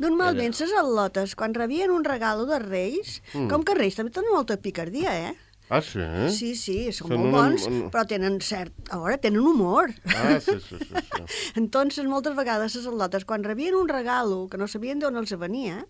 [0.00, 3.50] Normalment, les al·lotes, quan rebien un regalo de Reis, mm.
[3.52, 5.34] com que Reis també tenen molta picardia, eh?
[5.70, 6.00] Ah, sí?
[6.34, 7.82] Sí, sí, són, són molt bons, un...
[7.92, 8.72] però tenen cert...
[8.90, 9.92] A veure, tenen humor.
[10.08, 11.04] Ah, sí, sí, sí.
[11.04, 11.26] sí.
[11.60, 15.84] Entonces, moltes vegades les al·lotes, quan rebien un regalo que no sabien d'on els venia,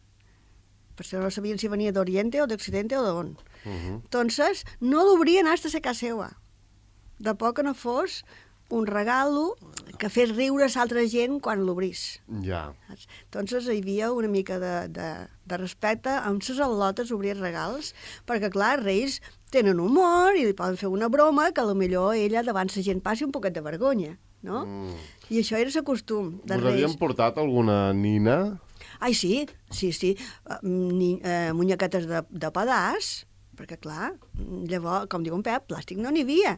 [1.01, 3.33] perquè no sabien si venia d'Oriente o d'Occidente o d'on.
[3.65, 3.97] Uh -huh.
[4.05, 6.31] Entonces, no l'obrien hasta a casa seva.
[7.19, 8.25] De poc que no fos
[8.71, 9.57] un regalo
[9.99, 12.21] que fes riure a altra gent quan l'obrís.
[12.47, 12.73] Ja.
[13.27, 15.09] Entonces hi havia una mica de, de,
[15.45, 17.93] de respecte amb ses al·lotes obrir regals,
[18.27, 22.71] perquè clar, Reis tenen humor i li poden fer una broma que millor ella davant
[22.75, 24.65] la gent passi un poquet de vergonya, no?
[24.65, 24.97] Mm.
[25.31, 26.75] I això era el costum de Us Reis.
[26.79, 28.61] Havien portat alguna nina
[29.01, 30.15] Ai, sí, sí, sí.
[30.45, 33.11] Uh, ni, uh, munyequetes de, de pedàs,
[33.61, 34.15] perquè, clar,
[34.69, 36.55] llavors, com diu en Pep, plàstic no n'hi havia.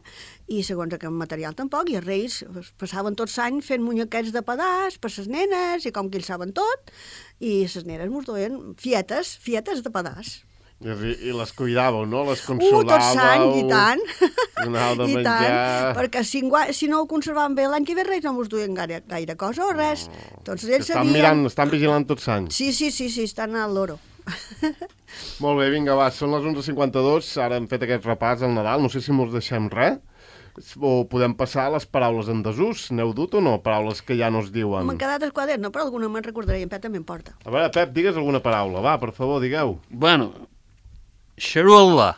[0.51, 2.39] I segons aquest material tampoc, i els reis
[2.79, 6.55] passaven tots l'any fent munyequets de pedàs per les nenes, i com que ells saben
[6.55, 6.93] tot,
[7.39, 10.41] i les nenes mos duien fietes, fietes de pedàs.
[10.83, 12.25] I, I les cuidàveu, no?
[12.27, 12.83] Les consolàveu.
[12.83, 14.01] Uh, tot l'any, i tant.
[14.59, 15.35] Donàveu de I menjar.
[15.39, 16.43] Tant, perquè si,
[16.75, 19.67] si no ho conservaven bé l'any que ve res no mos duien gaire, gaire cosa
[19.67, 20.07] o res.
[20.11, 20.41] No.
[20.49, 21.15] Doncs ells estan sabien...
[21.15, 22.49] mirant, estan vigilant tots l'any.
[22.51, 23.99] Sí, sí, sí, sí, estan al loro.
[25.43, 28.91] Molt bé, vinga, va, són les 11.52, ara hem fet aquest repàs al Nadal, no
[28.91, 30.01] sé si mos deixem res
[30.77, 32.89] o podem passar a les paraules en desús.
[32.93, 33.55] N'heu dut o no?
[33.65, 34.85] Paraules que ja no es diuen.
[34.85, 35.71] M'han quedat els quadern, no?
[35.73, 37.33] però alguna me'n recordaré, en Pep també em porta.
[37.41, 39.79] A veure, Pep, digues alguna paraula, va, per favor, digueu.
[39.89, 40.31] Bueno,
[41.39, 42.13] Xarul·la.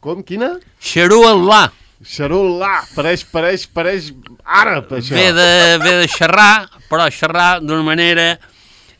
[0.00, 0.22] Com?
[0.26, 0.54] Quina?
[0.80, 1.64] Xarul·la.
[2.00, 2.72] Xarul·la.
[2.94, 4.10] Pareix, pareix, pareix
[4.44, 5.14] àrab, això.
[5.16, 5.50] Ve de,
[5.82, 8.32] ve de xerrar, però xerrar d'una manera...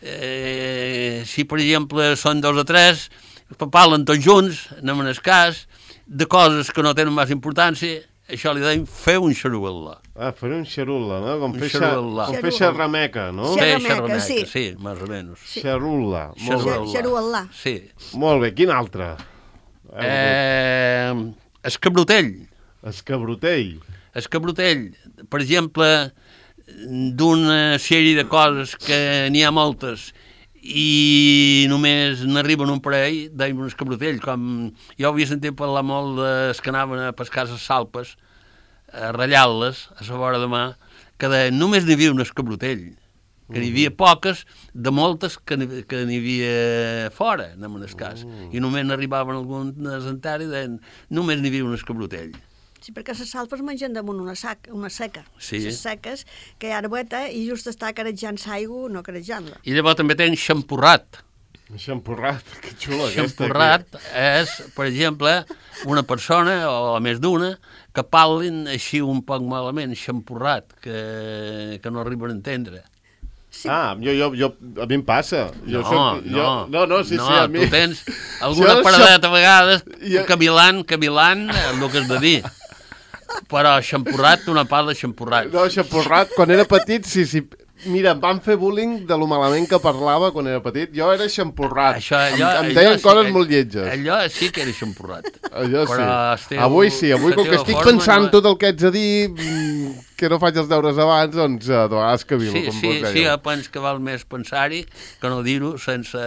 [0.01, 3.09] Eh, si, per exemple, són dos o tres,
[3.69, 5.67] parlen tots junts, anem en el cas,
[6.07, 9.99] de coses que no tenen més importància, això li deim fer un xarul·la.
[10.17, 11.35] Ah, fer un xarul·la, no?
[11.43, 12.27] Com fer, xarul·la.
[12.31, 13.53] com fer xarrameca, no?
[13.59, 14.39] Fer xarrameca, sí.
[14.49, 15.45] sí, més o menys.
[15.53, 15.65] Sí.
[15.65, 16.25] Xarul·la.
[16.95, 17.45] Xarul·la.
[17.57, 17.77] Sí.
[18.21, 19.13] Molt bé, quin altre?
[19.99, 21.13] Eh,
[21.67, 22.33] escabrotell.
[22.87, 23.79] Escabrotell.
[24.15, 24.91] Escabrotell,
[25.31, 25.89] per exemple,
[27.19, 30.11] d'una sèrie de coses que n'hi ha moltes
[30.61, 34.43] i només n'arriben un parell, dèiem un escabrotell, com
[34.99, 38.15] jo havia sentit parlar molt dels que anaven a pescar les salpes,
[38.93, 40.65] a ratllar-les a la vora de mà,
[41.21, 42.91] que de, només n'hi havia un escabrotell,
[43.51, 48.27] que n'hi havia poques, de moltes que n'hi que n'hi havia fora, en el cas,
[48.51, 50.79] i només n'arribaven algunes enteres i deien,
[51.11, 52.33] només n'hi havia un escabrotell.
[52.81, 55.27] Sí, perquè les salpes mengen damunt una, sac, una seca.
[55.39, 55.59] Sí.
[55.67, 56.25] Les seques,
[56.59, 59.61] que hi ha arbeta i just està carejant l'aigua, no carejant-la.
[59.69, 61.21] I llavors també tenen xampurrat,
[61.79, 63.29] Xampurrat, que xulo aquesta.
[63.29, 65.35] Xampurrat és, per exemple,
[65.87, 67.53] una persona, o més d'una,
[67.95, 72.83] que parlin així un poc malament, xampurrat, que, que no arriben a entendre.
[73.61, 74.49] Sí, Ah, jo, jo, jo,
[74.81, 75.51] a mi em passa.
[75.67, 77.61] Jo no, soc, no, jo, no, no, sí, no, sí, a mi...
[77.61, 78.01] tu tens
[78.47, 82.39] alguna Jo paradeta a vegades, Jo- camilant, camilant, el que has de dir.
[83.51, 85.51] Però xampurrat, una part de xampurrat.
[85.53, 87.45] No, xampurrat, quan era petit, sí, sí.
[87.87, 90.91] Mira, em van fer bullying de lo malament que parlava quan era petit.
[90.93, 91.97] Jo era xampurrat.
[91.97, 93.87] Això, em, allò, em allò deien sí, coses all- molt lletges.
[93.95, 95.25] Allò sí que era xampurrat.
[95.53, 95.93] Allò sí.
[95.95, 98.69] Però el teu- avui sí, avui com que estic forma pensant no- tot el que
[98.75, 102.53] ets a dir, mm, que no faig els deures abans, doncs eh, de vegades cavilo,
[102.53, 104.83] Sí, com sí, sí, jo penso que val més pensar-hi
[105.21, 106.19] que no dir-ho sense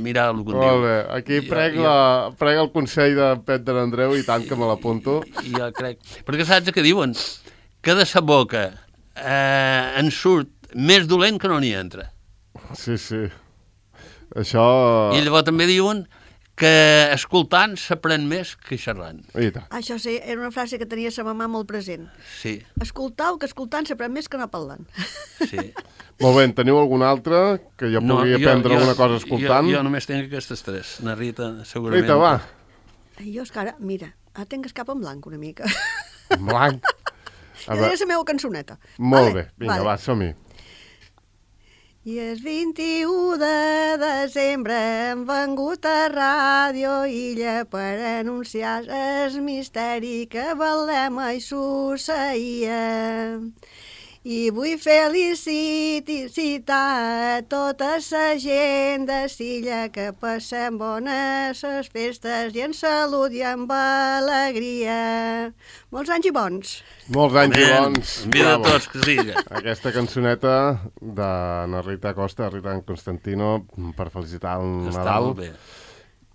[0.00, 3.64] mirar el que Molt bé, aquí Jo- preg, jo- la, preg el consell de Pet
[3.64, 5.22] de l'Andreu i tant que me l'apunto.
[5.48, 5.98] Jo crec...
[6.26, 7.14] Perquè saps què diuen?
[7.80, 8.66] Que de sa boca
[9.16, 12.10] eh, en surt més dolent que no n'hi entra.
[12.78, 13.26] Sí, sí.
[14.38, 14.64] Això...
[15.16, 16.04] I llavors també diuen
[16.60, 19.22] que escoltant s'aprèn més que xerrant.
[19.72, 22.04] Això sí, era una frase que tenia sa mamà molt present.
[22.36, 24.86] Sí, Escoltau, que escoltant s'aprèn més que no parlant.
[25.46, 25.70] sí.
[26.20, 27.38] Molt bé, en teniu algun altre
[27.80, 29.70] que jo pugui aprendre alguna cosa escoltant?
[29.70, 30.90] Jo, jo només tinc aquestes tres.
[31.00, 32.04] Na Rita, segurament.
[32.04, 32.34] Rita, va,
[33.24, 35.64] I jo és que ara, mira, ara tinc el cap en blanc una mica.
[36.36, 36.84] en blanc.
[37.70, 38.76] Veure, diré la meva cançoneta.
[39.00, 40.28] molt bé, vinga, va, som-hi.
[42.02, 50.46] I el 21 de desembre hem vengut a Ràdio Illa per anunciar el misteri que
[50.56, 52.80] Belém i succeïa.
[54.20, 55.38] I vull felicitar
[57.38, 63.40] a tota la gent de Silla que passem bones les festes i en salut i
[63.48, 64.98] amb alegria.
[65.88, 66.74] Molts anys i bons.
[67.16, 67.94] Molts anys i Amen.
[67.96, 68.12] bons.
[68.26, 68.64] En vida Bravo.
[68.68, 69.40] tots que siga.
[69.56, 70.54] Aquesta cançoneta
[71.00, 71.32] de
[71.72, 73.64] na Rita Costa, Rita Constantino,
[73.96, 75.24] per felicitar el Està Nadal.
[75.32, 75.50] molt bé.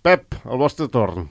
[0.02, 1.28] Pep, el vostre torn.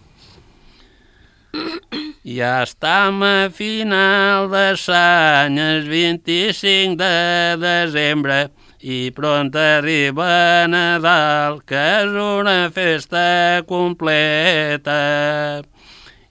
[2.25, 8.49] Ja estem a final de l'any, el 25 de desembre,
[8.81, 15.61] i pront arriba Nadal, que és una festa completa.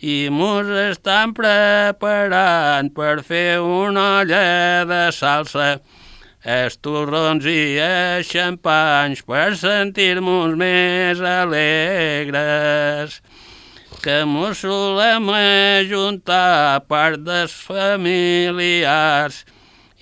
[0.03, 5.79] I mos estan preparant per fer una olla de salsa,
[6.45, 13.23] els torrons i els xampanys per sentir-nos més alegres
[14.05, 19.39] que mos solem ajuntar part dels familiars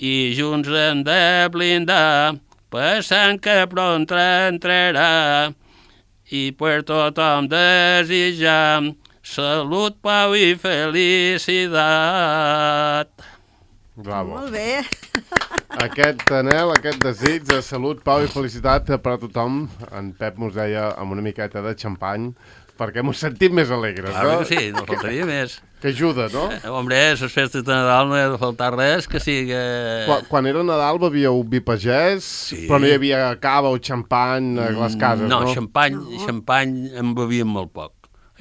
[0.02, 2.34] i junts hem de blindar
[2.74, 5.54] pensant que pront entrarà
[6.34, 8.90] i per tothom desitjar
[9.22, 11.62] salut, pau i felicitat.
[13.94, 14.34] Bravo.
[14.34, 14.82] Molt bé.
[15.86, 19.68] Aquest anel, aquest desig de salut, pau i felicitat per a tothom.
[19.94, 22.34] En Pep mos deia amb una miqueta de xampany
[22.78, 24.38] perquè mos sentim més alegres, Claro no?
[24.42, 25.58] que sí, no faltaria més.
[25.82, 26.44] Que ajuda, no?
[26.54, 29.50] Eh, Hombre, les festes de Nadal no hi ha de faltar res que sigui...
[30.06, 32.66] Quan, quan era Nadal bebíeu vi pagès, Sí.
[32.68, 35.40] però no hi havia cava o xampany a les cases, no?
[35.42, 35.54] no?
[35.54, 36.22] xampany, No.
[36.26, 37.92] xampany en bevíem molt poc.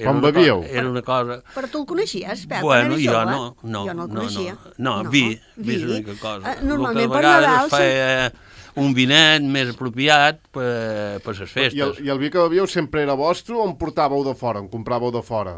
[0.01, 0.61] Com una co- bevíeu?
[0.69, 1.41] Era una cosa...
[1.53, 2.61] Però tu el coneixies, Pep?
[2.61, 3.31] Bueno, quan eres jo jove?
[3.31, 4.55] no, no, jo no el no, coneixia.
[4.77, 5.25] no, no, vi,
[5.57, 6.53] vi és l'única cosa.
[6.55, 7.67] Eh, normalment que per Nadal...
[7.67, 8.31] es feia
[8.79, 11.99] un vinet més apropiat per, per les I el, festes.
[12.05, 15.11] I el vi que bevíeu sempre era vostre o en portàveu de fora, en compràveu
[15.11, 15.57] de fora?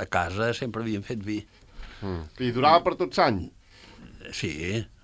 [0.00, 1.40] A casa sempre havíem fet vi.
[2.00, 2.26] Mm.
[2.40, 3.44] I durava per tot l'any?
[4.32, 4.52] Sí,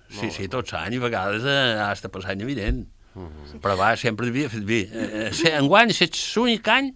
[0.08, 2.86] sí, sí, tots anys, i a vegades eh, hasta per l'any evident.
[3.16, 3.60] Mhm.
[3.64, 4.82] Però va, sempre havia fet vi.
[4.84, 6.02] Eh, eh, enguany és
[6.36, 6.92] l'únic any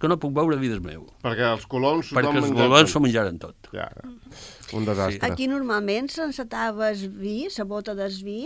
[0.00, 2.10] que no puc beure vi del meu, Perquè els colons...
[2.10, 3.70] tothom perquè els golons s'ho menjaren tot.
[3.72, 3.86] Ja,
[4.76, 5.22] un desastre.
[5.24, 8.42] Aquí normalment s'encetava el vi, la bota del vi,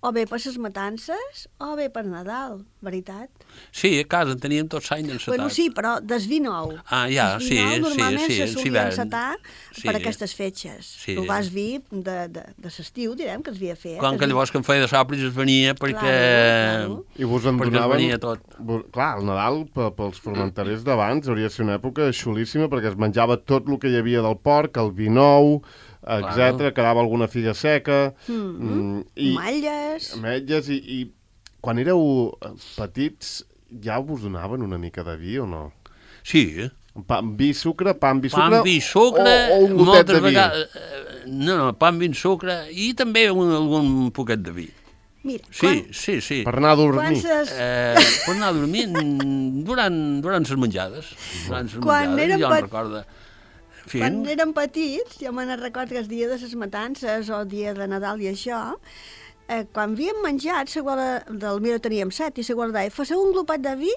[0.00, 3.28] o bé per les matances, o bé per Nadal, veritat?
[3.70, 5.28] Sí, a casa en teníem tots l'any encetat.
[5.34, 6.70] Bueno, sí, però des vi nou.
[6.88, 9.36] Ah, ja, Des vi sí, nou, sí, normalment sí, se en solia encetar
[9.76, 9.82] Sí.
[9.86, 10.86] per aquestes fetges.
[11.04, 11.14] Sí.
[11.18, 13.98] Tu vas vi de, de, de l'estiu, direm, que es havia fet.
[14.00, 16.00] Quan que llavors que em feia de sopris es venia perquè...
[16.00, 17.98] Claro, I vos en donaven...
[17.98, 18.40] venia tot.
[18.58, 22.94] Vos- Clar, el Nadal, pe- pels formenterers d'abans, hauria de ser una època xulíssima perquè
[22.94, 25.60] es menjava tot el que hi havia del porc, el vi nou,
[26.00, 26.34] etc.
[26.34, 26.72] Claro.
[26.74, 28.14] quedava alguna figa seca...
[28.28, 30.12] Mm mm, i Malles...
[30.16, 31.00] ametlles i, i
[31.60, 33.44] quan éreu eh, petits
[33.84, 35.70] ja vos donaven una mica de vi o no?
[36.24, 36.68] Sí,
[37.06, 38.56] Pa, vi, sucre, pa amb vi, pa sucre?
[38.58, 40.20] amb vi, sucre, o, o un gotet de vi?
[40.26, 40.74] vegades...
[40.74, 44.66] eh, No, no, pa amb vi, sucre i també un, algun poquet de vi.
[45.22, 46.40] Mira, Sí, sí, sí.
[46.44, 46.98] Per anar a dormir.
[46.98, 47.94] quan, quan ses, Eh,
[48.26, 48.86] per anar a dormir
[49.68, 51.12] durant, durant les menjades.
[51.46, 53.02] Durant ses Quan menjades, érem jo em pet- recordo.
[53.98, 57.48] En Quan érem petits, jo me'n recordo que el dia de les matances o el
[57.48, 58.76] dia de Nadal i això,
[59.48, 63.32] eh, quan havíem menjat, guarda, del Mira teníem set, i la guarda deia, faceu un
[63.32, 63.90] glopet de vi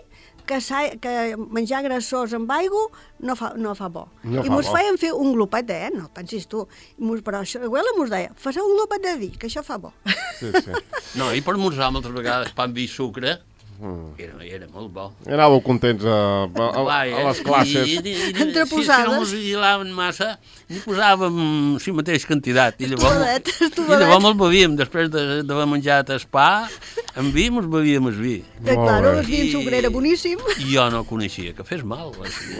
[0.45, 2.87] que, sa- que menjar grassós amb aigua
[3.19, 4.07] no fa, no fa bo.
[4.23, 5.89] No I mos feien fer un glopet, eh?
[5.93, 6.65] No pensis tu.
[6.97, 9.77] I mos, però això, l'abuela mos deia, faceu un glopet de vi, que això fa
[9.77, 9.93] bo.
[10.39, 10.71] Sí, sí.
[11.15, 13.37] no, i per esmorzar moltes vegades pa amb vi i sucre,
[13.81, 14.13] Mm.
[14.21, 15.05] era, era molt bo.
[15.27, 17.87] Anàveu contents a, a, a, a les classes.
[17.89, 20.37] I, i, i, Entre si, si no mos vigilaven massa,
[20.69, 21.39] ni posàvem
[21.83, 22.79] si mateix quantitat.
[22.79, 26.69] I llavors, I llavors me'l bevíem, després de- d'haver menjat el pa,
[27.19, 28.37] amb vi mos bevíem el vi.
[28.63, 30.39] Que, claro, el vi en sucre era boníssim.
[30.59, 32.13] I jo no coneixia que fes mal.
[32.23, 32.59] així.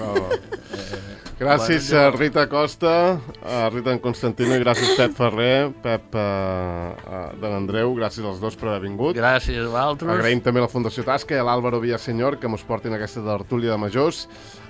[1.40, 7.24] Gràcies a Rita Costa, a Rita en Constantino i gràcies Pep Ferrer, Pep uh, uh,
[7.42, 9.18] de l'Andreu, gràcies als dos per haver vingut.
[9.18, 10.14] Gràcies a vosaltres.
[10.14, 13.74] Agraïm també a la Fundació Tasca i a l'Àlvaro Villasenyor que mos portin aquesta tertúlia
[13.74, 14.24] de majors.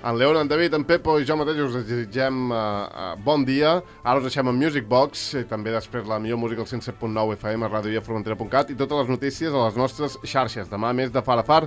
[0.04, 3.76] En Leon, en David, en Pepo i jo mateix us desitgem uh, uh, bon dia.
[4.02, 7.66] Ara us deixem en Music Box i també després la millor música al 107.9 FM
[7.66, 10.70] a radioviaformentera.cat i totes les notícies a les nostres xarxes.
[10.72, 11.62] Demà més de Far a Far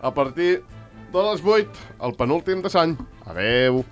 [0.00, 0.62] a partir
[1.12, 2.98] de les 8, el penúltim de l'any.
[3.30, 3.84] Adeu!